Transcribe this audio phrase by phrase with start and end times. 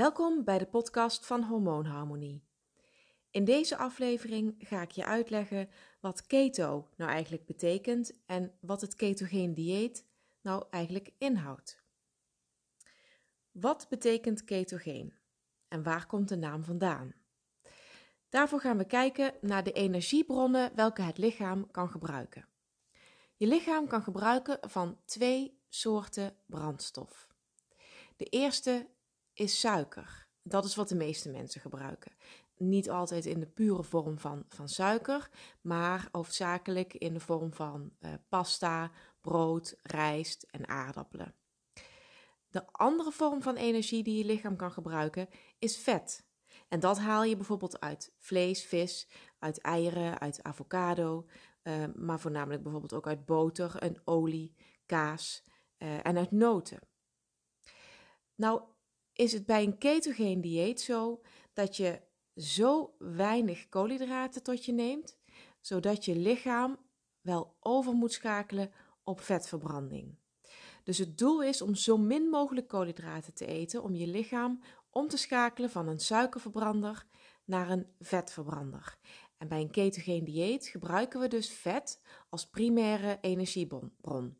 [0.00, 2.44] Welkom bij de podcast van Hormoonharmonie.
[3.30, 5.68] In deze aflevering ga ik je uitleggen
[6.00, 10.06] wat keto nou eigenlijk betekent en wat het ketogeen dieet
[10.40, 11.82] nou eigenlijk inhoudt.
[13.50, 15.14] Wat betekent ketogeen
[15.68, 17.14] en waar komt de naam vandaan?
[18.28, 22.48] Daarvoor gaan we kijken naar de energiebronnen welke het lichaam kan gebruiken.
[23.36, 27.28] Je lichaam kan gebruiken van twee soorten brandstof.
[28.16, 28.86] De eerste
[29.40, 30.28] is suiker.
[30.42, 32.12] Dat is wat de meeste mensen gebruiken.
[32.56, 35.30] Niet altijd in de pure vorm van, van suiker,
[35.60, 38.90] maar hoofdzakelijk in de vorm van uh, pasta,
[39.20, 41.34] brood, rijst en aardappelen.
[42.48, 46.24] De andere vorm van energie die je lichaam kan gebruiken is vet.
[46.68, 51.26] En dat haal je bijvoorbeeld uit vlees, vis, uit eieren, uit avocado,
[51.62, 54.54] uh, maar voornamelijk bijvoorbeeld ook uit boter en olie,
[54.86, 55.42] kaas
[55.78, 56.80] uh, en uit noten.
[58.34, 58.62] Nou,
[59.20, 61.20] is het bij een ketogeen dieet zo
[61.52, 62.00] dat je
[62.36, 65.18] zo weinig koolhydraten tot je neemt,
[65.60, 66.78] zodat je lichaam
[67.20, 68.72] wel over moet schakelen
[69.04, 70.18] op vetverbranding.
[70.84, 75.08] Dus het doel is om zo min mogelijk koolhydraten te eten, om je lichaam om
[75.08, 77.06] te schakelen van een suikerverbrander
[77.44, 78.98] naar een vetverbrander.
[79.38, 84.39] En bij een ketogeen dieet gebruiken we dus vet als primaire energiebron.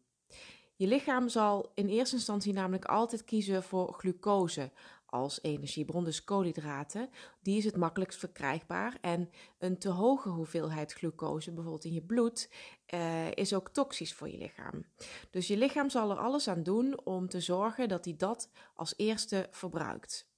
[0.81, 4.73] Je lichaam zal in eerste instantie namelijk altijd kiezen voor glucose
[5.06, 7.11] als energiebron, dus koolhydraten.
[7.42, 8.98] Die is het makkelijkst verkrijgbaar.
[9.01, 12.51] En een te hoge hoeveelheid glucose, bijvoorbeeld in je bloed,
[12.95, 14.84] uh, is ook toxisch voor je lichaam.
[15.31, 18.95] Dus je lichaam zal er alles aan doen om te zorgen dat hij dat als
[18.97, 20.31] eerste verbruikt.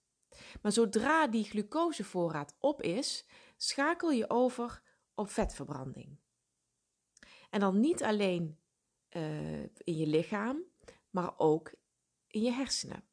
[0.63, 3.27] Maar zodra die glucosevoorraad op is,
[3.57, 4.83] schakel je over
[5.15, 6.19] op vetverbranding.
[7.51, 8.61] En dan niet alleen
[9.17, 10.63] uh, in je lichaam,
[11.11, 11.73] maar ook
[12.27, 13.05] in je hersenen.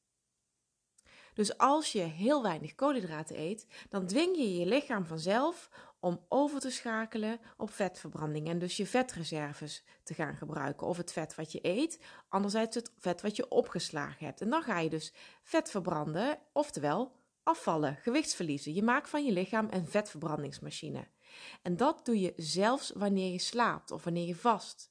[1.33, 5.69] Dus als je heel weinig koolhydraten eet, dan dwing je je lichaam vanzelf
[5.99, 10.87] om over te schakelen op vetverbranding en dus je vetreserves te gaan gebruiken.
[10.87, 14.41] Of het vet wat je eet, anderzijds het vet wat je opgeslagen hebt.
[14.41, 15.13] En dan ga je dus
[15.43, 18.73] vet verbranden, oftewel afvallen, gewichtsverliezen.
[18.73, 21.07] Je maakt van je lichaam een vetverbrandingsmachine.
[21.61, 24.88] En dat doe je zelfs wanneer je slaapt of wanneer je vast.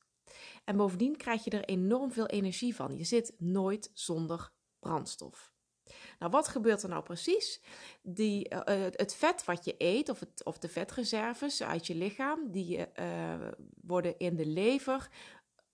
[0.65, 2.97] En bovendien krijg je er enorm veel energie van.
[2.97, 5.53] Je zit nooit zonder brandstof.
[6.19, 7.63] Nou, wat gebeurt er nou precies?
[8.03, 8.61] Die, uh,
[8.91, 13.49] het vet wat je eet, of, of de vetreserves uit je lichaam, die uh,
[13.83, 15.11] worden in de lever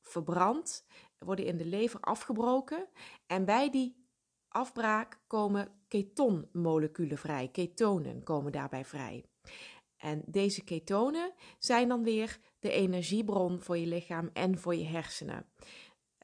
[0.00, 0.84] verbrand,
[1.18, 2.88] worden in de lever afgebroken.
[3.26, 4.06] En bij die
[4.48, 9.24] afbraak komen ketonmoleculen vrij, ketonen komen daarbij vrij.
[10.04, 15.46] En deze ketonen zijn dan weer de energiebron voor je lichaam en voor je hersenen.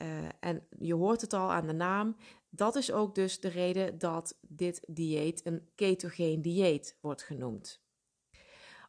[0.03, 2.17] Uh, en je hoort het al aan de naam.
[2.51, 7.83] Dat is ook dus de reden dat dit dieet een ketogeen dieet wordt genoemd.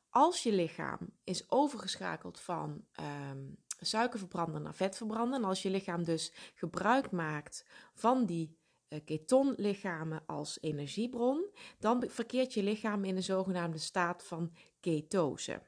[0.09, 2.85] Als je lichaam is overgeschakeld van
[3.31, 8.57] um, suikerverbranden naar vetverbranden, en als je lichaam dus gebruik maakt van die
[8.89, 11.49] uh, ketonlichamen als energiebron,
[11.79, 15.61] dan verkeert je lichaam in de zogenaamde staat van ketose.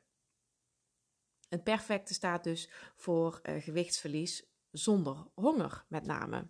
[1.49, 6.47] Een perfecte staat dus voor uh, gewichtsverlies zonder honger, met name.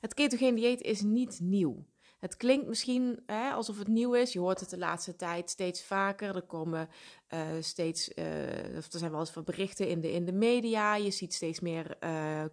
[0.00, 1.86] Het ketogeen dieet is niet nieuw.
[2.18, 4.32] Het klinkt misschien hè, alsof het nieuw is.
[4.32, 6.36] Je hoort het de laatste tijd steeds vaker.
[6.36, 6.88] Er komen
[7.28, 10.96] uh, steeds, uh, er zijn wel eens wat berichten in de, in de media.
[10.96, 11.98] Je ziet steeds meer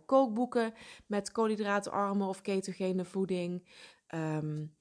[0.06, 0.74] kookboeken
[1.08, 3.68] met koolhydraatarme of ketogene voeding.
[4.16, 4.76] Um,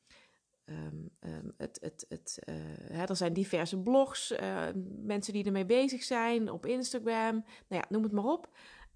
[0.72, 2.54] Um, um, het, het, het, uh,
[2.92, 4.66] hè, er zijn diverse blogs, uh,
[5.02, 7.44] mensen die ermee bezig zijn op Instagram.
[7.68, 8.48] Nou ja, noem het maar op.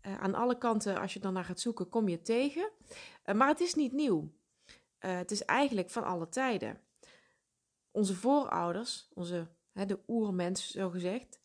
[0.02, 2.70] Uh, aan alle kanten, als je dan naar gaat zoeken, kom je tegen.
[3.34, 4.32] maar het is niet nieuw.
[4.98, 6.80] het is eigenlijk van alle tijden.
[7.90, 11.40] Onze voorouders, onze, hè, de oermens zo gezegd,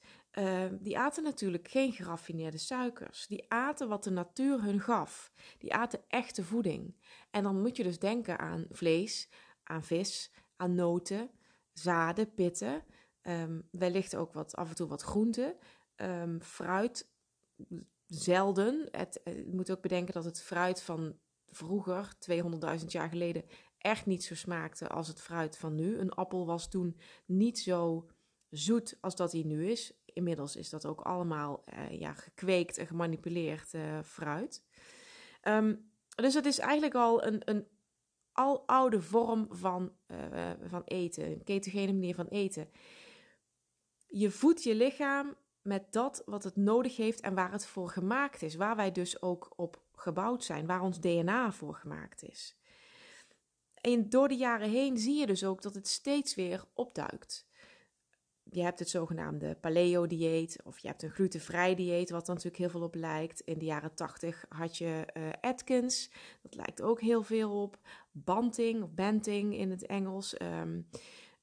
[0.80, 3.28] die aten natuurlijk geen geraffineerde suikers.
[3.28, 5.32] Die aten wat de natuur hun gaf.
[5.58, 6.96] Die aten echte voeding.
[7.32, 9.30] En dan moet je dus denken aan vlees,
[9.72, 11.32] aan vis, aan noten,
[11.74, 12.84] zaden, pitten.
[13.22, 15.56] Um, wellicht ook wat, af en toe wat groenten.
[15.96, 17.10] Um, fruit,
[18.06, 18.88] zelden.
[18.92, 23.44] Het, eh, je moet ook bedenken dat het fruit van vroeger, 200.000 jaar geleden,
[23.78, 25.98] echt niet zo smaakte als het fruit van nu.
[25.98, 28.10] Een appel was toen niet zo
[28.50, 29.94] zoet als dat hij nu is.
[30.06, 34.64] Inmiddels is dat ook allemaal uh, ja, gekweekt en gemanipuleerd uh, fruit.
[35.44, 37.68] Um, dus het is eigenlijk al een, een
[38.34, 42.70] al oude vorm van, uh, van eten, een ketogene manier van eten.
[44.08, 48.42] Je voedt je lichaam met dat wat het nodig heeft en waar het voor gemaakt
[48.42, 52.56] is, waar wij dus ook op gebouwd zijn, waar ons DNA voor gemaakt is.
[53.74, 57.48] En door de jaren heen zie je dus ook dat het steeds weer opduikt.
[58.54, 62.70] Je hebt het zogenaamde paleo-dieet of je hebt een glutenvrij dieet, wat er natuurlijk heel
[62.70, 63.42] veel op lijkt.
[63.42, 66.12] In de jaren 80 had je uh, Atkins,
[66.42, 67.78] dat lijkt ook heel veel op.
[68.12, 70.36] Banting of Banting in het Engels.
[70.42, 70.88] Um,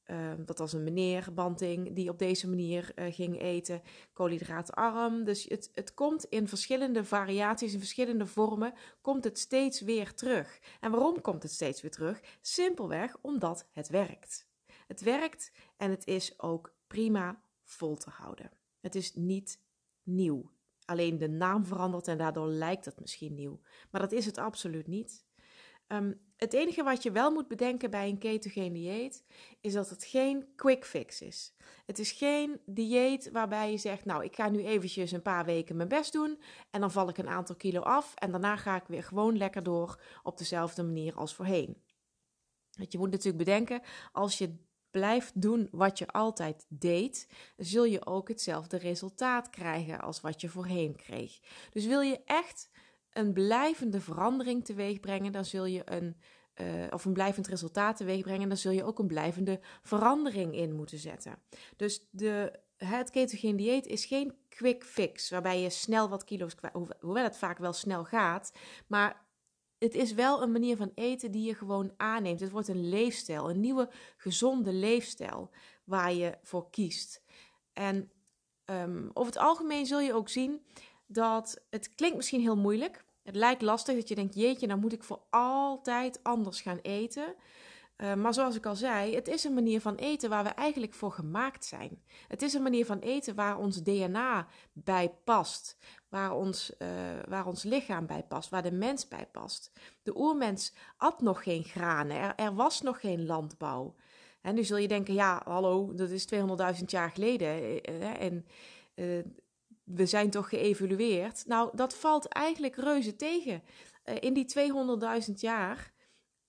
[0.09, 3.83] Ehm, dat was een meneer, Banting, die op deze manier uh, ging eten.
[4.13, 5.25] Koolhydraatarm.
[5.25, 10.59] Dus het, het komt in verschillende variaties, in verschillende vormen, komt het steeds weer terug.
[10.81, 12.21] En waarom komt het steeds weer terug?
[12.41, 14.47] Simpelweg omdat het werkt.
[14.87, 18.51] Het werkt en het is ook prima vol te houden.
[18.81, 19.61] Het is niet
[20.03, 20.51] nieuw.
[20.85, 23.61] Alleen de naam verandert en daardoor lijkt het misschien nieuw.
[23.91, 25.27] Maar dat is het absoluut niet.
[25.87, 29.25] Ehm, het enige wat je wel moet bedenken bij een ketogeen dieet
[29.61, 31.55] is dat het geen quick fix is.
[31.87, 35.77] Het is geen dieet waarbij je zegt: Nou, ik ga nu eventjes een paar weken
[35.77, 38.87] mijn best doen en dan val ik een aantal kilo af en daarna ga ik
[38.87, 41.83] weer gewoon lekker door op dezelfde manier als voorheen.
[42.71, 43.83] Want je moet natuurlijk bedenken:
[44.13, 44.55] als je
[44.91, 50.49] blijft doen wat je altijd deed, zul je ook hetzelfde resultaat krijgen als wat je
[50.49, 51.39] voorheen kreeg.
[51.71, 52.71] Dus wil je echt
[53.13, 56.17] een blijvende verandering teweeg brengen, dan zul je een,
[56.55, 60.75] uh, of een blijvend resultaat teweeg brengen, dan zul je ook een blijvende verandering in
[60.75, 61.39] moeten zetten.
[61.77, 66.75] Dus de, het ketogeen dieet is geen quick fix, waarbij je snel wat kilo's kwijt,
[67.01, 68.53] hoewel het vaak wel snel gaat,
[68.87, 69.27] maar
[69.79, 72.41] het is wel een manier van eten die je gewoon aanneemt.
[72.41, 75.51] Het wordt een leefstijl, een nieuwe gezonde leefstijl
[75.85, 77.23] waar je voor kiest.
[77.73, 78.11] En
[78.65, 80.67] um, over het algemeen zul je ook zien
[81.07, 83.05] dat het klinkt misschien heel moeilijk.
[83.23, 87.35] Het lijkt lastig dat je denkt, jeetje, nou moet ik voor altijd anders gaan eten.
[88.03, 90.95] Uh, maar zoals ik al zei, het is een manier van eten waar we eigenlijk
[90.95, 92.03] voor gemaakt zijn.
[92.29, 95.77] Het is een manier van eten waar ons DNA bij past,
[96.09, 96.89] waar ons, uh,
[97.29, 99.73] waar ons lichaam bij past, waar de mens bij past.
[100.03, 103.95] De oermens at nog geen granen, er, er was nog geen landbouw.
[104.41, 106.29] En nu zul je denken, ja, hallo, dat is
[106.79, 107.49] 200.000 jaar geleden.
[107.91, 108.47] Uh, en
[109.85, 111.47] we zijn toch geëvolueerd.
[111.47, 113.63] Nou, dat valt eigenlijk reuze tegen.
[114.21, 114.47] In die
[115.29, 115.93] 200.000 jaar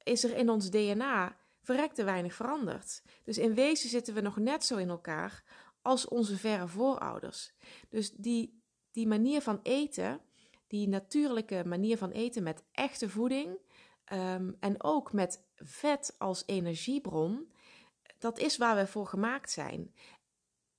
[0.04, 1.39] is er in ons DNA
[1.70, 3.02] verrekte weinig veranderd.
[3.24, 5.44] Dus in wezen zitten we nog net zo in elkaar
[5.82, 7.54] als onze verre voorouders.
[7.90, 8.62] Dus die,
[8.92, 10.22] die manier van eten,
[10.68, 13.58] die natuurlijke manier van eten met echte voeding
[14.14, 17.52] um, en ook met vet als energiebron,
[18.20, 19.94] dat is waar we voor gemaakt zijn.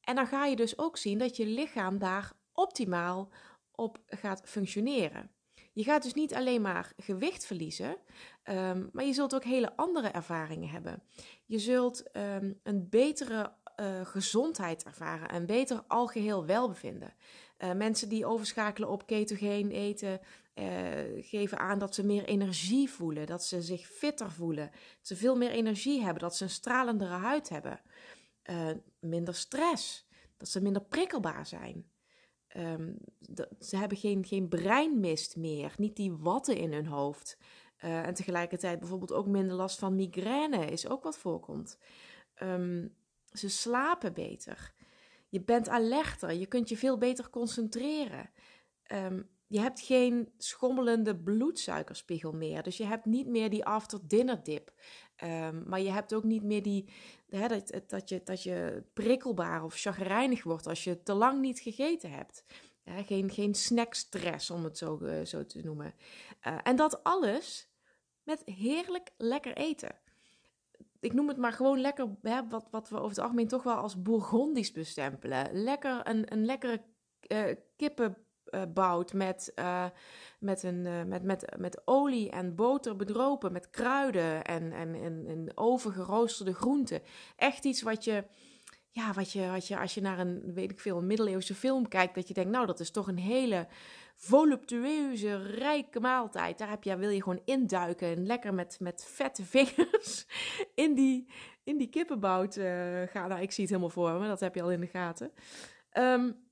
[0.00, 3.32] En dan ga je dus ook zien dat je lichaam daar optimaal
[3.70, 5.31] op gaat functioneren.
[5.72, 7.96] Je gaat dus niet alleen maar gewicht verliezen,
[8.44, 11.02] um, maar je zult ook hele andere ervaringen hebben.
[11.44, 17.14] Je zult um, een betere uh, gezondheid ervaren, een beter algeheel welbevinden.
[17.58, 20.20] Uh, mensen die overschakelen op ketogeen eten,
[20.55, 20.67] uh,
[21.17, 25.37] geven aan dat ze meer energie voelen, dat ze zich fitter voelen, dat ze veel
[25.37, 27.81] meer energie hebben, dat ze een stralendere huid hebben,
[29.00, 31.89] minder stress, dat ze minder prikkelbaar zijn.
[32.56, 32.97] Um,
[33.61, 37.38] ze hebben geen, geen breinmist meer, niet die watten in hun hoofd.
[37.85, 41.79] Uh, en tegelijkertijd bijvoorbeeld ook minder last van migraine is ook wat voorkomt.
[42.43, 42.94] Um,
[43.32, 44.73] ze slapen beter.
[45.29, 48.30] Je bent alerter, je kunt je veel beter concentreren.
[48.92, 52.62] Um, je hebt geen schommelende bloedsuikerspiegel meer.
[52.62, 54.73] Dus je hebt niet meer die after-dinner dip.
[55.24, 56.88] Um, maar je hebt ook niet meer die,
[57.28, 61.60] hè, dat, dat, je, dat je prikkelbaar of chagrijnig wordt als je te lang niet
[61.60, 62.44] gegeten hebt.
[62.84, 65.94] geen, geen snackstress, om het zo, uh, zo te noemen.
[66.46, 67.68] Uh, en dat alles
[68.22, 69.98] met heerlijk lekker eten.
[71.00, 73.76] Ik noem het maar gewoon lekker, hè, wat, wat we over het algemeen toch wel
[73.76, 75.62] als Bourgondisch bestempelen.
[75.62, 76.82] Lekker, een, een lekkere
[77.28, 78.16] uh, kippen
[78.75, 79.85] bouwt met, uh,
[80.38, 85.25] met, een, uh, met, met, met olie en boter bedropen, met kruiden en, en, en,
[85.26, 87.02] en overgeroosterde groenten.
[87.37, 88.25] Echt iets wat je,
[88.90, 91.88] ja, wat je, wat je als je naar een, weet ik veel, een middeleeuwse film
[91.88, 93.66] kijkt, dat je denkt, nou, dat is toch een hele
[94.14, 96.59] voluptueuze, rijke maaltijd.
[96.59, 100.26] Daar heb je, wil je gewoon induiken en lekker met, met vette vingers
[100.75, 101.26] in die,
[101.64, 102.54] in die kippenbout
[103.11, 103.28] gaan.
[103.28, 105.33] Nou, ik zie het helemaal voor me, dat heb je al in de gaten.
[105.92, 106.49] Um,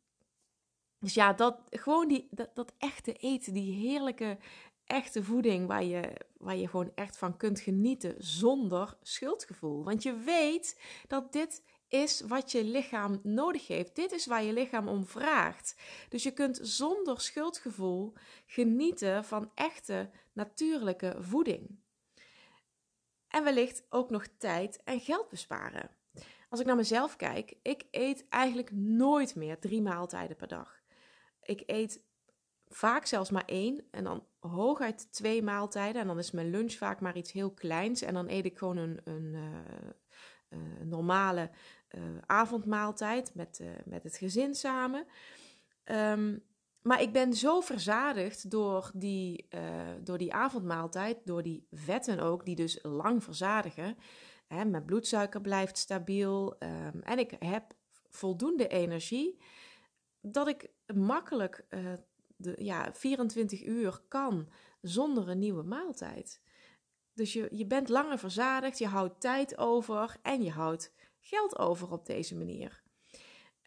[1.01, 4.39] dus ja, dat, gewoon die, dat, dat echte eten, die heerlijke
[4.85, 9.85] echte voeding waar je, waar je gewoon echt van kunt genieten zonder schuldgevoel.
[9.85, 13.95] Want je weet dat dit is wat je lichaam nodig heeft.
[13.95, 15.77] Dit is waar je lichaam om vraagt.
[16.09, 18.13] Dus je kunt zonder schuldgevoel
[18.47, 21.79] genieten van echte natuurlijke voeding.
[23.29, 25.91] En wellicht ook nog tijd en geld besparen.
[26.49, 30.78] Als ik naar mezelf kijk, ik eet eigenlijk nooit meer drie maaltijden per dag.
[31.49, 32.03] Ik eet
[32.67, 36.01] vaak zelfs maar één en dan hooguit twee maaltijden.
[36.01, 38.03] En dan is mijn lunch vaak maar iets heel kleins.
[38.03, 39.35] En dan eet ik gewoon een, een
[40.49, 41.51] uh, normale
[41.91, 45.07] uh, avondmaaltijd met, met het gezin samen.
[45.85, 46.45] Um,
[46.83, 49.49] maar ik ben zo verzadigd door die,
[50.01, 53.97] door die avondmaaltijd, door die vetten ook, die dus lang verzadigen.
[54.47, 57.75] Hè, mijn bloedsuiker blijft stabiel um, en ik heb
[58.09, 59.39] voldoende energie
[60.33, 61.65] dat ik makkelijk
[62.37, 64.49] de, ja, 24 uur kan
[64.81, 66.41] zonder een nieuwe maaltijd.
[67.15, 71.93] Dus je, je bent langer verzadigd, je houdt tijd over en je houdt geld over
[71.93, 72.83] op deze manier.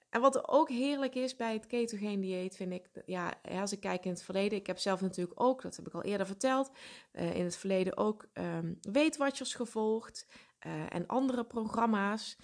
[0.10, 4.06] En wat ook heerlijk is bij het ketogeen dieet, vind ik, ja, als ik kijk
[4.06, 6.72] in het verleden, ik heb zelf natuurlijk ook, dat heb ik al eerder verteld,
[7.14, 10.28] uh, in het verleden ook um, Weight Watchers gevolgd
[10.68, 12.38] uh, en andere programma's.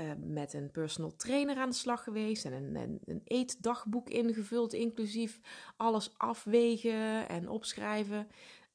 [0.00, 4.72] Uh, met een personal trainer aan de slag geweest en een, een, een, eetdagboek ingevuld,
[4.72, 5.40] inclusief
[5.76, 8.28] alles afwegen en opschrijven.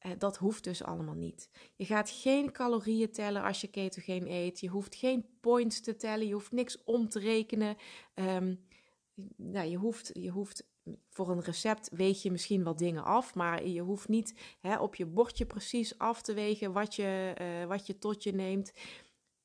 [0.05, 1.49] Uh, dat hoeft dus allemaal niet.
[1.75, 4.59] Je gaat geen calorieën tellen als je ketogeen eet.
[4.59, 6.27] Je hoeft geen points te tellen.
[6.27, 7.77] Je hoeft niks om te rekenen.
[8.13, 8.67] Um,
[9.35, 10.67] nou, je, hoeft, je hoeft
[11.09, 14.95] voor een recept weeg je misschien wat dingen af, maar je hoeft niet hè, op
[14.95, 18.73] je bordje precies af te wegen wat je, uh, wat je tot je neemt.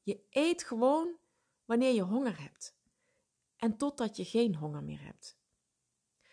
[0.02, 1.16] Je eet gewoon
[1.64, 2.76] wanneer je honger hebt.
[3.56, 5.38] En totdat je geen honger meer hebt.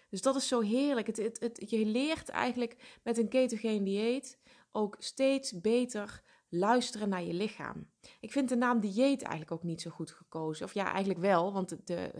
[0.10, 1.08] Dus dat is zo heerlijk.
[1.08, 4.40] Het, het, je leert eigenlijk met een ketogeen dieet
[4.72, 7.90] ook steeds beter luisteren naar je lichaam.
[8.20, 10.66] Ik vind de naam dieet eigenlijk ook niet zo goed gekozen.
[10.66, 12.12] Of ja, eigenlijk wel, want de,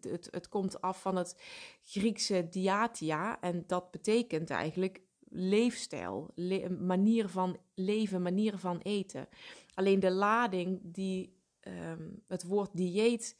[0.00, 1.42] het, het komt af van het
[1.82, 3.40] Griekse diatia.
[3.40, 6.34] En dat betekent eigenlijk leefstijl,
[6.78, 9.28] manier van leven, manier van eten.
[9.74, 11.39] Alleen de lading die
[11.70, 13.36] Ehm, het woord dieet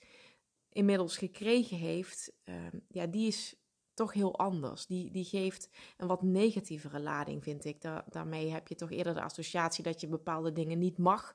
[0.68, 3.56] inmiddels gekregen heeft, ehm, ja, die is
[3.94, 4.86] toch heel anders.
[4.86, 7.82] Die, die geeft een wat negatievere lading, vind ik.
[8.08, 11.34] daarmee heb je toch eerder de associatie dat je bepaalde dingen niet mag.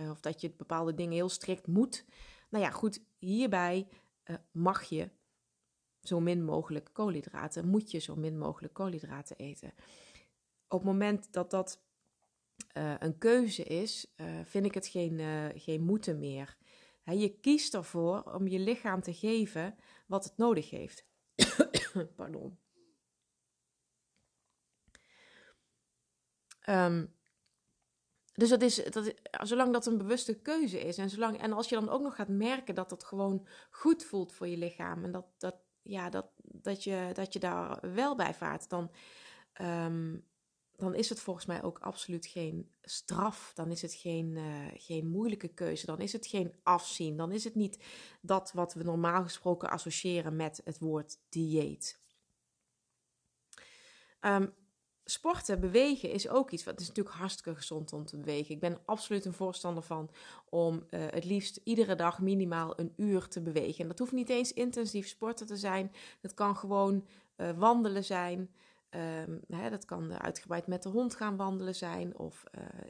[0.00, 2.04] Uh, of dat je bepaalde dingen heel strikt moet.
[2.50, 3.88] Nou ja, goed, hierbij
[4.24, 5.10] uh, mag je
[6.00, 9.72] zo min mogelijk koolhydraten, moet je zo min mogelijk koolhydraten eten.
[10.68, 11.82] Op het moment dat dat
[12.76, 16.56] uh, een keuze is, uh, vind ik het geen, uh, geen moeten meer.
[17.04, 19.76] Je kiest ervoor om je lichaam te geven
[20.06, 21.06] wat het nodig heeft.
[22.16, 22.58] Pardon.
[26.68, 27.14] Um,
[28.32, 31.74] dus dat is, dat, zolang dat een bewuste keuze is en, zolang, en als je
[31.74, 35.26] dan ook nog gaat merken dat het gewoon goed voelt voor je lichaam en dat,
[35.38, 38.90] dat, ja, dat, dat, je, dat je daar wel bij vaart, dan,
[39.60, 40.24] um,
[40.82, 43.52] dan is het volgens mij ook absoluut geen straf.
[43.54, 45.86] Dan is het geen, uh, geen moeilijke keuze.
[45.86, 47.16] Dan is het geen afzien.
[47.16, 47.84] Dan is het niet
[48.20, 52.00] dat wat we normaal gesproken associëren met het woord dieet.
[54.20, 54.54] Um,
[55.04, 56.64] sporten, bewegen is ook iets.
[56.64, 58.54] Wat is natuurlijk hartstikke gezond om te bewegen.
[58.54, 60.10] Ik ben absoluut een voorstander van
[60.48, 63.82] om uh, het liefst iedere dag minimaal een uur te bewegen.
[63.82, 65.92] En dat hoeft niet eens intensief sporten te zijn.
[66.20, 68.50] Het kan gewoon uh, wandelen zijn.
[68.94, 72.44] Um, hè, dat kan uitgebreid met de hond gaan wandelen zijn, of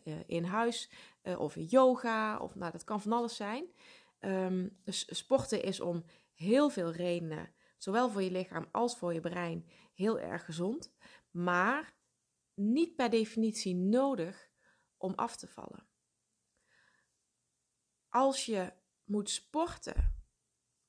[0.04, 0.90] uh, in huis,
[1.22, 3.72] uh, of yoga, of nou, dat kan van alles zijn.
[4.84, 6.04] Dus sporten is om
[6.34, 10.92] heel veel redenen, zowel voor je lichaam als voor je brein, heel erg gezond,
[11.30, 11.94] maar
[12.54, 14.50] niet per definitie nodig
[14.96, 15.86] om af te vallen.
[18.08, 18.72] Als je
[19.04, 20.24] moet sporten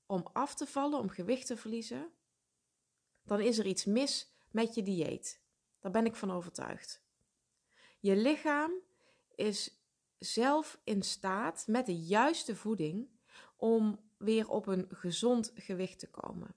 [0.05, 2.11] om af te vallen, om gewicht te verliezen,
[3.23, 5.41] dan is er iets mis met je dieet.
[5.79, 7.03] Daar ben ik van overtuigd.
[7.99, 8.71] Je lichaam
[9.35, 9.83] is
[10.17, 13.09] zelf in staat met de juiste voeding
[13.55, 16.55] om weer op een gezond gewicht te komen.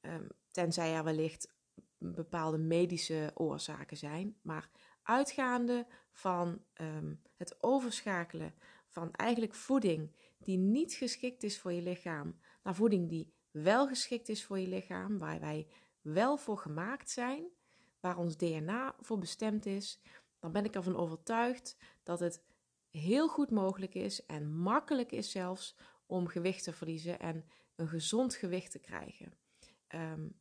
[0.00, 1.54] Um, tenzij er wellicht
[1.98, 4.70] bepaalde medische oorzaken zijn, maar
[5.02, 8.54] uitgaande van um, het overschakelen
[8.86, 14.28] van eigenlijk voeding die niet geschikt is voor je lichaam naar voeding die wel geschikt
[14.28, 15.66] is voor je lichaam, waar wij
[16.12, 17.44] wel voor gemaakt zijn,
[18.00, 20.00] waar ons DNA voor bestemd is,
[20.38, 22.42] dan ben ik ervan overtuigd dat het
[22.90, 27.44] heel goed mogelijk is en makkelijk is zelfs om gewicht te verliezen en
[27.74, 29.32] een gezond gewicht te krijgen.
[29.88, 30.40] Um,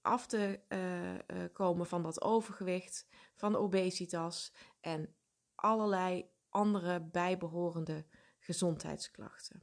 [0.00, 1.18] af te uh, uh,
[1.52, 5.14] komen van dat overgewicht, van obesitas en
[5.54, 8.04] allerlei andere bijbehorende
[8.38, 9.62] gezondheidsklachten.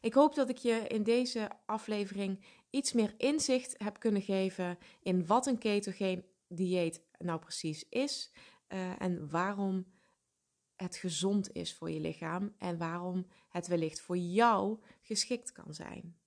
[0.00, 5.26] Ik hoop dat ik je in deze aflevering iets meer inzicht heb kunnen geven in
[5.26, 8.32] wat een ketogeen dieet nou precies is
[8.68, 9.86] uh, en waarom
[10.76, 16.18] het gezond is voor je lichaam en waarom het wellicht voor jou geschikt kan zijn.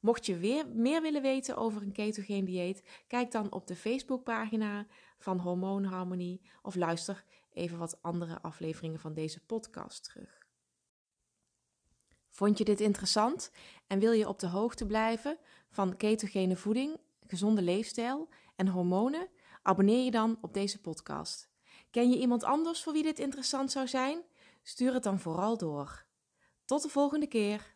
[0.00, 4.86] Mocht je weer meer willen weten over een ketogeen dieet, kijk dan op de Facebookpagina
[5.18, 10.49] van Hormoonharmonie of luister even wat andere afleveringen van deze podcast terug.
[12.40, 13.50] Vond je dit interessant
[13.86, 15.38] en wil je op de hoogte blijven
[15.70, 19.28] van ketogene voeding, gezonde leefstijl en hormonen?
[19.62, 21.50] Abonneer je dan op deze podcast.
[21.90, 24.22] Ken je iemand anders voor wie dit interessant zou zijn?
[24.62, 26.04] Stuur het dan vooral door.
[26.64, 27.74] Tot de volgende keer.